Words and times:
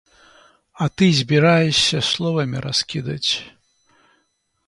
А 0.83 0.87
ты 1.01 1.09
збіраешся 1.17 1.99
словамі 2.11 2.57
раскідаць. 2.67 3.31